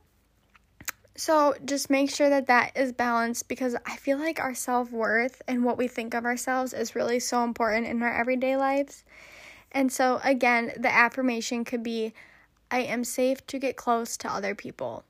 So 1.16 1.54
just 1.64 1.90
make 1.90 2.10
sure 2.10 2.30
that 2.30 2.48
that 2.48 2.76
is 2.76 2.92
balanced 2.92 3.48
because 3.48 3.76
I 3.86 3.98
feel 3.98 4.18
like 4.18 4.40
our 4.40 4.56
self 4.56 4.92
worth 4.92 5.42
and 5.48 5.64
what 5.64 5.78
we 5.78 5.88
think 5.88 6.14
of 6.14 6.26
ourselves 6.26 6.74
is 6.74 6.96
really 6.96 7.20
so 7.20 7.44
important 7.44 7.88
in 7.88 8.02
our 8.02 8.14
everyday 8.14 8.58
lives. 8.58 9.04
And 9.72 9.92
so, 9.92 10.20
again, 10.24 10.72
the 10.78 10.92
affirmation 10.92 11.66
could 11.66 11.84
be 11.84 12.14
I 12.72 12.80
am 12.80 13.04
safe 13.04 13.46
to 13.48 13.60
get 13.60 13.76
close 13.76 14.18
to 14.18 14.32
other 14.32 14.56
people. 14.56 15.04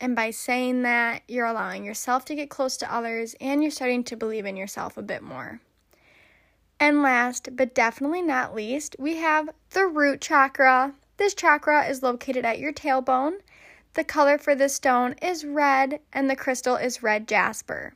And 0.00 0.14
by 0.14 0.30
saying 0.30 0.82
that, 0.82 1.22
you're 1.26 1.46
allowing 1.46 1.84
yourself 1.84 2.24
to 2.26 2.34
get 2.34 2.50
close 2.50 2.76
to 2.78 2.94
others 2.94 3.34
and 3.40 3.62
you're 3.62 3.70
starting 3.70 4.04
to 4.04 4.16
believe 4.16 4.46
in 4.46 4.56
yourself 4.56 4.96
a 4.96 5.02
bit 5.02 5.22
more. 5.22 5.60
And 6.80 7.02
last, 7.02 7.56
but 7.56 7.74
definitely 7.74 8.22
not 8.22 8.54
least, 8.54 8.94
we 8.98 9.16
have 9.16 9.50
the 9.70 9.86
root 9.86 10.20
chakra. 10.20 10.94
This 11.16 11.34
chakra 11.34 11.88
is 11.88 12.04
located 12.04 12.44
at 12.44 12.60
your 12.60 12.72
tailbone. 12.72 13.38
The 13.94 14.04
color 14.04 14.38
for 14.38 14.54
this 14.54 14.74
stone 14.74 15.16
is 15.20 15.44
red, 15.44 15.98
and 16.12 16.30
the 16.30 16.36
crystal 16.36 16.76
is 16.76 17.02
red 17.02 17.26
jasper. 17.26 17.94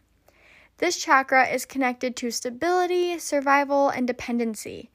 This 0.79 0.97
chakra 0.97 1.47
is 1.47 1.65
connected 1.65 2.17
to 2.17 2.33
stability, 2.33 3.17
survival, 3.21 3.89
and 3.89 4.05
dependency. 4.05 4.91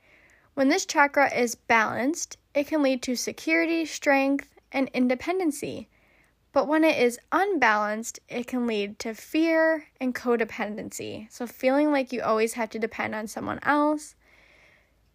When 0.54 0.68
this 0.68 0.86
chakra 0.86 1.34
is 1.34 1.56
balanced, 1.56 2.38
it 2.58 2.66
can 2.66 2.82
lead 2.82 3.04
to 3.04 3.16
security, 3.16 3.86
strength, 3.86 4.50
and 4.72 4.90
independency. 4.92 5.88
But 6.54 6.68
when 6.68 6.84
it 6.84 6.98
is 6.98 7.20
unbalanced, 7.32 8.20
it 8.28 8.48
can 8.48 8.66
lead 8.66 8.98
to 9.00 9.14
fear 9.14 9.86
and 10.02 10.16
codependency. 10.16 11.32
So, 11.32 11.46
feeling 11.46 11.92
like 11.92 12.12
you 12.12 12.24
always 12.24 12.54
have 12.54 12.72
to 12.72 12.80
depend 12.80 13.14
on 13.14 13.28
someone 13.28 13.60
else. 13.62 14.16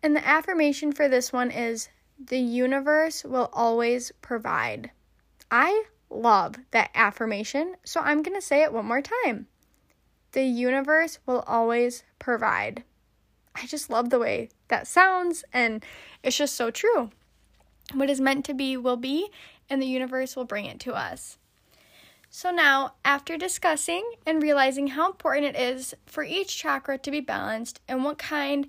And 0.05 0.15
the 0.15 0.25
affirmation 0.25 0.93
for 0.93 1.09
this 1.09 1.33
one 1.33 1.51
is 1.51 1.89
the 2.17 2.39
universe 2.39 3.25
will 3.25 3.51
always 3.53 4.13
provide. 4.23 4.93
I 5.51 5.87
love 6.11 6.55
that 6.71 6.91
affirmation, 6.95 7.75
so 7.85 8.01
I'm 8.01 8.23
going 8.23 8.37
to 8.37 8.47
say 8.47 8.63
it 8.63 8.73
one 8.73 8.87
more 8.87 9.03
time. 9.03 9.49
The 10.31 10.45
universe 10.45 11.19
will 11.27 11.41
always 11.49 12.05
provide. 12.21 12.85
I 13.57 13.67
just 13.67 13.91
love 13.91 14.11
the 14.11 14.21
way 14.21 14.51
that 14.69 14.87
sounds, 14.87 15.43
and 15.53 15.85
it's 16.23 16.37
just 16.37 16.55
so 16.55 16.71
true. 16.71 17.11
What 17.95 18.11
is 18.11 18.21
meant 18.21 18.45
to 18.47 18.55
be 18.55 18.77
will 18.77 18.97
be, 18.97 19.29
and 19.69 19.81
the 19.81 19.87
universe 19.87 20.35
will 20.35 20.45
bring 20.45 20.65
it 20.67 20.81
to 20.81 20.95
us. 20.95 21.39
So, 22.31 22.51
now 22.51 22.95
after 23.05 23.37
discussing 23.37 24.11
and 24.25 24.43
realizing 24.43 24.89
how 24.89 25.07
important 25.07 25.55
it 25.55 25.57
is 25.57 25.95
for 26.07 26.25
each 26.25 26.57
chakra 26.57 26.97
to 26.97 27.11
be 27.11 27.21
balanced 27.21 27.81
and 27.87 28.05
what 28.05 28.17
kind 28.17 28.69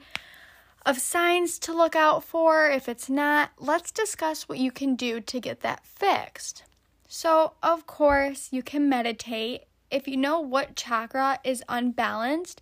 of 0.85 0.99
signs 0.99 1.57
to 1.59 1.73
look 1.73 1.95
out 1.95 2.25
for 2.25 2.69
if 2.69 2.89
it's 2.89 3.09
not, 3.09 3.51
let's 3.57 3.91
discuss 3.91 4.49
what 4.49 4.57
you 4.57 4.69
can 4.69 4.95
do 4.95 5.21
to 5.21 5.39
get 5.39 5.61
that 5.61 5.85
fixed. 5.85 6.63
So, 7.07 7.53
of 7.63 7.87
course, 7.87 8.49
you 8.51 8.63
can 8.63 8.89
meditate. 8.89 9.63
If 9.89 10.09
you 10.09 10.17
know 10.17 10.41
what 10.41 10.75
chakra 10.75 11.39
is 11.45 11.63
unbalanced, 11.69 12.61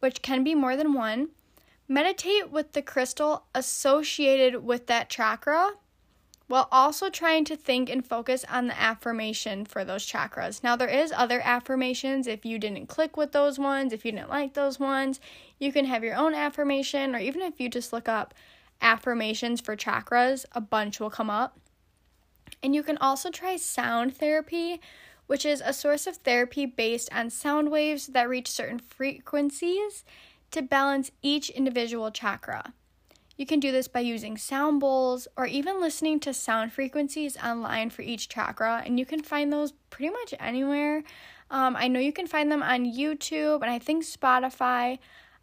which 0.00 0.22
can 0.22 0.44
be 0.44 0.54
more 0.54 0.76
than 0.76 0.94
one, 0.94 1.28
meditate 1.88 2.50
with 2.50 2.72
the 2.72 2.80
crystal 2.80 3.44
associated 3.54 4.64
with 4.64 4.86
that 4.86 5.10
chakra 5.10 5.72
while 6.48 6.68
also 6.72 7.10
trying 7.10 7.44
to 7.44 7.54
think 7.54 7.88
and 7.88 8.04
focus 8.04 8.44
on 8.50 8.66
the 8.66 8.80
affirmation 8.80 9.64
for 9.64 9.84
those 9.84 10.06
chakras. 10.06 10.64
Now, 10.64 10.76
there 10.76 10.88
is 10.88 11.12
other 11.12 11.40
affirmations. 11.42 12.26
If 12.26 12.44
you 12.44 12.58
didn't 12.58 12.86
click 12.86 13.16
with 13.16 13.32
those 13.32 13.58
ones, 13.58 13.92
if 13.92 14.04
you 14.04 14.12
didn't 14.12 14.30
like 14.30 14.54
those 14.54 14.80
ones, 14.80 15.20
you 15.58 15.72
can 15.72 15.84
have 15.84 16.02
your 16.02 16.16
own 16.16 16.34
affirmation, 16.34 17.14
or 17.14 17.18
even 17.18 17.42
if 17.42 17.60
you 17.60 17.68
just 17.68 17.92
look 17.92 18.08
up 18.08 18.34
affirmations 18.80 19.60
for 19.60 19.76
chakras, 19.76 20.46
a 20.52 20.60
bunch 20.60 21.00
will 21.00 21.10
come 21.10 21.30
up. 21.30 21.58
And 22.62 22.74
you 22.74 22.82
can 22.82 22.98
also 22.98 23.30
try 23.30 23.56
sound 23.56 24.16
therapy, 24.16 24.80
which 25.26 25.44
is 25.44 25.62
a 25.64 25.74
source 25.74 26.06
of 26.06 26.16
therapy 26.16 26.64
based 26.64 27.10
on 27.12 27.28
sound 27.28 27.70
waves 27.70 28.06
that 28.08 28.28
reach 28.28 28.50
certain 28.50 28.78
frequencies 28.78 30.04
to 30.50 30.62
balance 30.62 31.10
each 31.20 31.50
individual 31.50 32.10
chakra. 32.10 32.72
You 33.38 33.46
can 33.46 33.60
do 33.60 33.70
this 33.70 33.86
by 33.86 34.00
using 34.00 34.36
sound 34.36 34.80
bowls 34.80 35.28
or 35.36 35.46
even 35.46 35.80
listening 35.80 36.18
to 36.20 36.34
sound 36.34 36.72
frequencies 36.72 37.36
online 37.36 37.88
for 37.88 38.02
each 38.02 38.28
chakra, 38.28 38.82
and 38.84 38.98
you 38.98 39.06
can 39.06 39.22
find 39.22 39.52
those 39.52 39.72
pretty 39.90 40.10
much 40.10 40.34
anywhere. 40.40 41.04
Um, 41.48 41.76
I 41.76 41.86
know 41.86 42.00
you 42.00 42.12
can 42.12 42.26
find 42.26 42.50
them 42.50 42.64
on 42.64 42.84
YouTube 42.84 43.62
and 43.62 43.70
I 43.70 43.78
think 43.78 44.04
Spotify. 44.04 44.98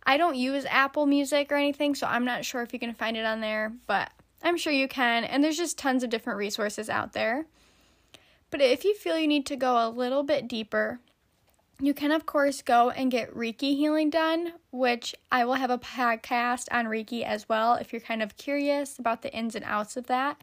I 0.06 0.18
don't 0.18 0.36
use 0.36 0.66
Apple 0.66 1.06
Music 1.06 1.50
or 1.52 1.56
anything, 1.56 1.96
so 1.96 2.06
I'm 2.06 2.26
not 2.26 2.44
sure 2.44 2.62
if 2.62 2.74
you 2.74 2.80
can 2.80 2.94
find 2.94 3.16
it 3.16 3.26
on 3.26 3.40
there, 3.40 3.72
but 3.88 4.12
I'm 4.44 4.58
sure 4.58 4.74
you 4.74 4.90
can, 4.90 5.24
and 5.24 5.42
there's 5.42 5.58
just 5.58 5.78
tons 5.78 6.04
of 6.04 6.10
different 6.10 6.38
resources 6.38 6.90
out 6.90 7.14
there. 7.14 7.46
But 8.52 8.60
if 8.60 8.84
you 8.84 8.94
feel 8.94 9.18
you 9.18 9.28
need 9.28 9.46
to 9.46 9.56
go 9.56 9.88
a 9.88 9.90
little 9.90 10.22
bit 10.22 10.50
deeper, 10.50 11.00
you 11.82 11.94
can, 11.94 12.12
of 12.12 12.26
course, 12.26 12.62
go 12.62 12.90
and 12.90 13.12
get 13.12 13.36
Reiki 13.36 13.76
healing 13.76 14.10
done, 14.10 14.54
which 14.72 15.14
I 15.32 15.44
will 15.44 15.56
have 15.56 15.70
a 15.70 15.78
podcast 15.78 16.68
on 16.72 16.86
Reiki 16.86 17.24
as 17.24 17.50
well 17.50 17.74
if 17.74 17.92
you're 17.92 18.00
kind 18.00 18.24
of 18.24 18.38
curious 18.38 18.98
about 18.98 19.22
the 19.22 19.34
ins 19.34 19.56
and 19.56 19.66
outs 19.66 19.98
of 19.98 20.08
that. 20.08 20.42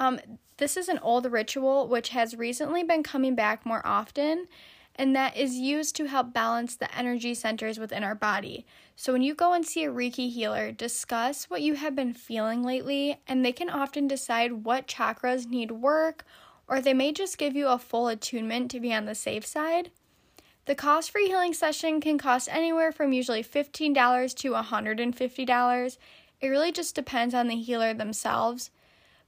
Um, 0.00 0.18
this 0.56 0.76
is 0.76 0.88
an 0.88 0.98
old 1.00 1.30
ritual 1.30 1.88
which 1.88 2.10
has 2.10 2.36
recently 2.36 2.82
been 2.82 3.02
coming 3.02 3.34
back 3.34 3.66
more 3.66 3.86
often, 3.86 4.46
and 4.94 5.14
that 5.14 5.36
is 5.36 5.56
used 5.56 5.94
to 5.96 6.06
help 6.06 6.32
balance 6.32 6.74
the 6.74 6.94
energy 6.96 7.34
centers 7.34 7.78
within 7.78 8.02
our 8.02 8.14
body. 8.14 8.64
So, 8.94 9.12
when 9.12 9.20
you 9.20 9.34
go 9.34 9.52
and 9.52 9.66
see 9.66 9.84
a 9.84 9.92
Reiki 9.92 10.32
healer, 10.32 10.72
discuss 10.72 11.50
what 11.50 11.60
you 11.60 11.74
have 11.74 11.94
been 11.94 12.14
feeling 12.14 12.62
lately, 12.62 13.20
and 13.28 13.44
they 13.44 13.52
can 13.52 13.68
often 13.68 14.06
decide 14.06 14.64
what 14.64 14.86
chakras 14.86 15.46
need 15.46 15.70
work, 15.70 16.24
or 16.66 16.80
they 16.80 16.94
may 16.94 17.12
just 17.12 17.36
give 17.36 17.54
you 17.54 17.68
a 17.68 17.78
full 17.78 18.08
attunement 18.08 18.70
to 18.70 18.80
be 18.80 18.94
on 18.94 19.04
the 19.04 19.14
safe 19.14 19.44
side. 19.44 19.90
The 20.66 20.74
cost 20.74 21.12
for 21.12 21.20
a 21.20 21.26
healing 21.26 21.54
session 21.54 22.00
can 22.00 22.18
cost 22.18 22.48
anywhere 22.50 22.90
from 22.90 23.12
usually 23.12 23.44
$15 23.44 24.34
to 24.36 24.50
$150. 24.52 25.98
It 26.40 26.48
really 26.48 26.72
just 26.72 26.94
depends 26.94 27.34
on 27.34 27.46
the 27.46 27.54
healer 27.54 27.94
themselves. 27.94 28.70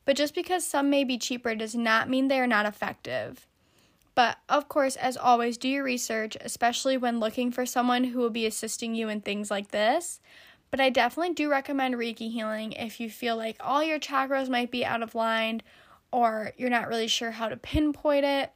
But 0.05 0.17
just 0.17 0.35
because 0.35 0.65
some 0.65 0.91
may 0.91 1.05
be 1.05 1.17
cheaper 1.17 1.55
does 1.55 1.77
not 1.77 2.09
mean 2.09 2.27
they 2.27 2.41
are 2.41 2.47
not 2.47 2.67
effective. 2.67 3.47
But 4.17 4.39
of 4.49 4.69
course, 4.69 4.97
as 4.97 5.17
always, 5.17 5.57
do 5.59 5.69
your 5.69 5.85
research, 5.85 6.37
especially 6.41 6.97
when 6.97 7.21
looking 7.21 7.53
for 7.53 7.65
someone 7.65 8.03
who 8.03 8.19
will 8.19 8.31
be 8.31 8.47
assisting 8.47 8.97
you 8.97 9.09
in 9.09 9.21
things 9.21 9.49
like 9.49 9.69
this. 9.69 10.21
But 10.73 10.81
I 10.81 10.91
definitely 10.91 11.35
do 11.35 11.49
recommend 11.49 11.95
Reiki 11.95 12.33
healing 12.33 12.73
if 12.73 12.99
you 12.99 13.11
feel 13.11 13.37
like 13.37 13.57
all 13.61 13.83
your 13.83 14.01
chakras 14.01 14.49
might 14.49 14.73
be 14.73 14.85
out 14.85 15.05
of 15.05 15.15
line 15.15 15.63
or 16.11 16.53
you're 16.57 16.69
not 16.69 16.89
really 16.89 17.07
sure 17.07 17.31
how 17.31 17.49
to 17.49 17.57
pinpoint 17.57 18.25
it. 18.25 18.51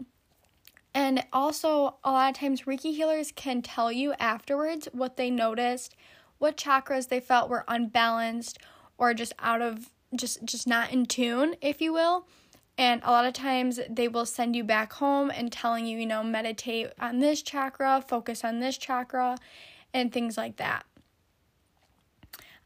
And 0.94 1.24
also, 1.33 1.96
a 2.05 2.12
lot 2.12 2.31
of 2.31 2.38
times, 2.38 2.62
Reiki 2.62 2.94
healers 2.94 3.33
can 3.35 3.62
tell 3.62 3.90
you 3.90 4.12
afterwards 4.18 4.88
what 4.92 5.16
they 5.16 5.31
noticed, 5.31 5.96
what 6.38 6.57
chakras 6.57 7.09
they 7.09 7.20
felt 7.20 7.48
were 7.48 7.64
unbalanced 7.66 8.59
or 8.98 9.14
just 9.14 9.33
out 9.38 9.62
of 9.62 9.90
just 10.14 10.44
just 10.44 10.66
not 10.66 10.92
in 10.92 11.07
tune, 11.07 11.57
if 11.62 11.81
you 11.81 11.92
will. 11.92 12.26
And 12.76 13.02
a 13.05 13.11
lot 13.11 13.26
of 13.26 13.33
times 13.33 13.81
they 13.88 14.09
will 14.09 14.26
send 14.26 14.57
you 14.57 14.64
back 14.64 14.94
home 14.94 15.31
and 15.31 15.52
telling 15.52 15.87
you, 15.87 15.98
you 15.98 16.07
know, 16.07 16.22
meditate 16.22 16.88
on 16.98 17.20
this 17.20 17.42
chakra, 17.42 18.05
focus 18.07 18.44
on 18.44 18.61
this 18.61 18.76
chakra, 18.76 19.37
and 19.92 20.12
things 20.12 20.37
like 20.37 20.57
that. 20.57 20.85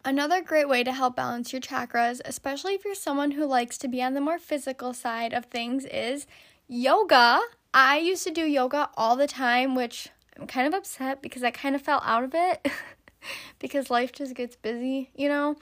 Another 0.05 0.41
great 0.41 0.69
way 0.69 0.85
to 0.85 0.93
help 0.93 1.17
balance 1.17 1.53
your 1.53 1.61
chakras, 1.61 2.21
especially 2.25 2.75
if 2.75 2.85
you're 2.85 2.95
someone 2.95 3.33
who 3.33 3.45
likes 3.45 3.77
to 3.79 3.89
be 3.89 4.01
on 4.01 4.15
the 4.15 4.21
more 4.21 4.39
physical 4.39 4.95
side 4.95 5.33
of 5.33 5.47
things, 5.47 5.85
is 5.85 6.29
yoga. 6.69 7.41
I 7.79 7.99
used 7.99 8.25
to 8.25 8.31
do 8.31 8.47
yoga 8.47 8.89
all 8.97 9.17
the 9.17 9.27
time, 9.27 9.75
which 9.75 10.09
I'm 10.41 10.47
kind 10.47 10.67
of 10.67 10.73
upset 10.73 11.21
because 11.21 11.45
I 11.45 11.51
kind 11.51 11.75
of 11.75 11.83
fell 11.83 12.01
out 12.07 12.25
of 12.25 12.33
it 12.35 12.67
because 13.59 13.91
life 13.91 14.12
just 14.12 14.35
gets 14.35 14.57
busy, 14.57 15.11
you 15.15 15.29
know? 15.29 15.57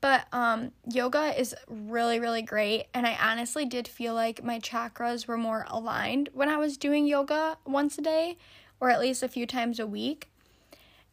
But 0.00 0.26
um, 0.32 0.72
yoga 0.90 1.38
is 1.40 1.54
really, 1.68 2.18
really 2.18 2.42
great. 2.42 2.86
And 2.92 3.06
I 3.06 3.14
honestly 3.14 3.64
did 3.64 3.86
feel 3.86 4.12
like 4.12 4.42
my 4.42 4.58
chakras 4.58 5.28
were 5.28 5.38
more 5.38 5.64
aligned 5.68 6.30
when 6.32 6.48
I 6.48 6.56
was 6.56 6.76
doing 6.76 7.06
yoga 7.06 7.58
once 7.64 7.96
a 7.96 8.02
day 8.02 8.38
or 8.80 8.90
at 8.90 8.98
least 8.98 9.22
a 9.22 9.28
few 9.28 9.46
times 9.46 9.78
a 9.78 9.86
week. 9.86 10.32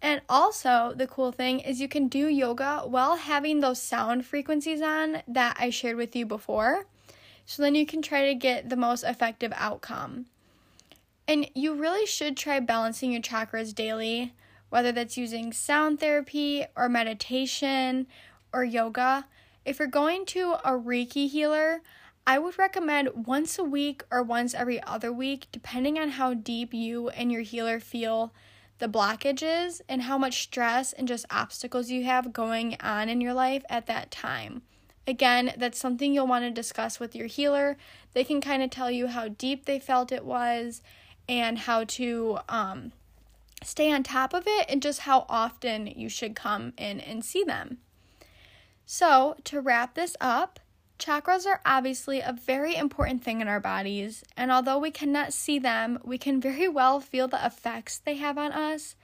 And 0.01 0.19
also, 0.27 0.93
the 0.95 1.05
cool 1.05 1.31
thing 1.31 1.59
is 1.59 1.79
you 1.79 1.87
can 1.87 2.07
do 2.07 2.27
yoga 2.27 2.79
while 2.85 3.17
having 3.17 3.59
those 3.59 3.79
sound 3.79 4.25
frequencies 4.25 4.81
on 4.81 5.21
that 5.27 5.57
I 5.59 5.69
shared 5.69 5.97
with 5.97 6.15
you 6.15 6.25
before. 6.25 6.87
So 7.45 7.61
then 7.61 7.75
you 7.75 7.85
can 7.85 8.01
try 8.01 8.25
to 8.29 8.33
get 8.33 8.69
the 8.69 8.75
most 8.75 9.03
effective 9.03 9.53
outcome. 9.55 10.25
And 11.29 11.47
you 11.53 11.75
really 11.75 12.07
should 12.07 12.35
try 12.35 12.59
balancing 12.59 13.11
your 13.11 13.21
chakras 13.21 13.75
daily, 13.75 14.33
whether 14.69 14.91
that's 14.91 15.15
using 15.15 15.53
sound 15.53 15.99
therapy 15.99 16.65
or 16.75 16.89
meditation 16.89 18.07
or 18.51 18.63
yoga. 18.63 19.27
If 19.63 19.77
you're 19.77 19.87
going 19.87 20.25
to 20.25 20.53
a 20.65 20.71
Reiki 20.71 21.29
healer, 21.29 21.83
I 22.25 22.39
would 22.39 22.57
recommend 22.57 23.27
once 23.27 23.59
a 23.59 23.63
week 23.63 24.01
or 24.09 24.23
once 24.23 24.55
every 24.55 24.81
other 24.81 25.13
week, 25.13 25.45
depending 25.51 25.99
on 25.99 26.09
how 26.09 26.33
deep 26.33 26.73
you 26.73 27.09
and 27.09 27.31
your 27.31 27.43
healer 27.43 27.79
feel 27.79 28.33
the 28.79 28.89
blockages 28.89 29.81
and 29.87 30.01
how 30.01 30.17
much 30.17 30.41
stress 30.41 30.93
and 30.93 31.07
just 31.07 31.27
obstacles 31.29 31.91
you 31.91 32.05
have 32.05 32.33
going 32.33 32.75
on 32.79 33.07
in 33.07 33.21
your 33.21 33.35
life 33.35 33.63
at 33.69 33.85
that 33.85 34.09
time. 34.09 34.63
Again, 35.05 35.53
that's 35.57 35.77
something 35.77 36.11
you'll 36.11 36.25
want 36.25 36.45
to 36.45 36.49
discuss 36.49 36.99
with 36.99 37.15
your 37.15 37.27
healer. 37.27 37.77
They 38.13 38.23
can 38.23 38.41
kind 38.41 38.63
of 38.63 38.71
tell 38.71 38.89
you 38.89 39.05
how 39.07 39.27
deep 39.27 39.65
they 39.65 39.77
felt 39.77 40.11
it 40.11 40.25
was 40.25 40.81
and 41.29 41.59
how 41.59 41.83
to 41.83 42.39
um, 42.49 42.91
stay 43.63 43.91
on 43.91 44.01
top 44.01 44.33
of 44.33 44.45
it 44.47 44.65
and 44.67 44.81
just 44.81 45.01
how 45.01 45.27
often 45.29 45.85
you 45.85 46.09
should 46.09 46.35
come 46.35 46.73
in 46.75 46.99
and 46.99 47.23
see 47.23 47.43
them. 47.43 47.77
So, 48.85 49.35
to 49.43 49.61
wrap 49.61 49.93
this 49.93 50.17
up, 50.19 50.59
chakras 50.97 51.45
are 51.45 51.61
obviously 51.63 52.19
a 52.19 52.33
very 52.33 52.75
important 52.75 53.23
thing 53.23 53.39
in 53.39 53.47
our 53.47 53.59
bodies, 53.59 54.23
and 54.35 54.51
although 54.51 54.79
we 54.79 54.89
cannot 54.89 55.31
see 55.31 55.59
them, 55.59 55.99
we 56.03 56.17
can 56.17 56.41
very 56.41 56.67
well 56.67 56.99
feel 56.99 57.27
the 57.27 57.45
effects 57.45 57.99
they 57.99 58.15
have 58.15 58.39
on 58.39 58.51
us. 58.51 58.95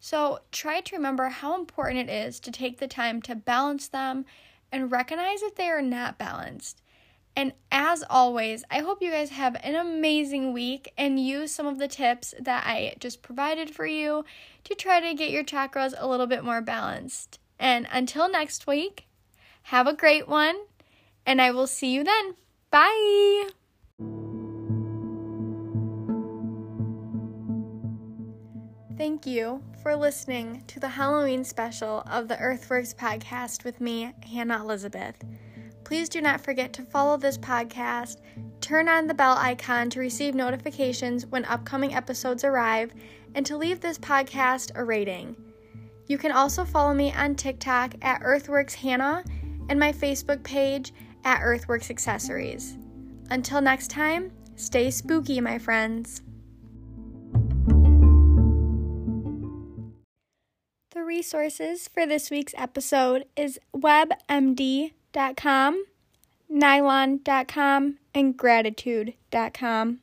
So, 0.00 0.40
try 0.50 0.80
to 0.80 0.96
remember 0.96 1.28
how 1.28 1.54
important 1.54 2.10
it 2.10 2.12
is 2.12 2.40
to 2.40 2.50
take 2.50 2.78
the 2.78 2.88
time 2.88 3.22
to 3.22 3.36
balance 3.36 3.86
them 3.86 4.24
and 4.72 4.90
recognize 4.90 5.42
if 5.42 5.54
they 5.54 5.68
are 5.68 5.82
not 5.82 6.18
balanced. 6.18 6.82
And 7.38 7.52
as 7.70 8.02
always, 8.10 8.64
I 8.68 8.80
hope 8.80 9.00
you 9.00 9.12
guys 9.12 9.30
have 9.30 9.56
an 9.62 9.76
amazing 9.76 10.52
week 10.52 10.92
and 10.98 11.24
use 11.24 11.52
some 11.52 11.68
of 11.68 11.78
the 11.78 11.86
tips 11.86 12.34
that 12.40 12.66
I 12.66 12.96
just 12.98 13.22
provided 13.22 13.70
for 13.70 13.86
you 13.86 14.24
to 14.64 14.74
try 14.74 14.98
to 14.98 15.14
get 15.14 15.30
your 15.30 15.44
chakras 15.44 15.94
a 15.96 16.08
little 16.08 16.26
bit 16.26 16.42
more 16.42 16.60
balanced. 16.60 17.38
And 17.56 17.86
until 17.92 18.28
next 18.28 18.66
week, 18.66 19.06
have 19.62 19.86
a 19.86 19.94
great 19.94 20.26
one, 20.26 20.56
and 21.24 21.40
I 21.40 21.52
will 21.52 21.68
see 21.68 21.94
you 21.94 22.02
then. 22.02 22.34
Bye. 22.72 23.50
Thank 28.96 29.26
you 29.26 29.62
for 29.80 29.94
listening 29.94 30.64
to 30.66 30.80
the 30.80 30.88
Halloween 30.88 31.44
special 31.44 32.02
of 32.10 32.26
the 32.26 32.34
Earthworks 32.34 32.96
podcast 32.96 33.62
with 33.62 33.80
me, 33.80 34.12
Hannah 34.28 34.60
Elizabeth. 34.60 35.22
Please 35.88 36.10
do 36.10 36.20
not 36.20 36.42
forget 36.42 36.74
to 36.74 36.82
follow 36.82 37.16
this 37.16 37.38
podcast, 37.38 38.18
turn 38.60 38.90
on 38.90 39.06
the 39.06 39.14
bell 39.14 39.38
icon 39.38 39.88
to 39.88 40.00
receive 40.00 40.34
notifications 40.34 41.24
when 41.24 41.46
upcoming 41.46 41.94
episodes 41.94 42.44
arrive, 42.44 42.92
and 43.34 43.46
to 43.46 43.56
leave 43.56 43.80
this 43.80 43.98
podcast 43.98 44.70
a 44.74 44.84
rating. 44.84 45.34
You 46.06 46.18
can 46.18 46.30
also 46.30 46.66
follow 46.66 46.92
me 46.92 47.10
on 47.14 47.34
TikTok 47.34 47.94
at 48.02 48.20
Earthworks 48.22 48.74
Hannah 48.74 49.24
and 49.70 49.80
my 49.80 49.90
Facebook 49.90 50.42
page 50.42 50.92
at 51.24 51.40
Earthworks 51.40 51.88
Accessories. 51.88 52.76
Until 53.30 53.62
next 53.62 53.88
time, 53.88 54.30
stay 54.56 54.90
spooky, 54.90 55.40
my 55.40 55.58
friends. 55.58 56.20
The 60.90 61.02
resources 61.02 61.88
for 61.88 62.04
this 62.04 62.30
week's 62.30 62.52
episode 62.58 63.24
is 63.34 63.58
WebMD 63.74 64.90
nylon.com, 66.48 67.98
and 68.14 68.36
gratitude.com. 68.36 70.00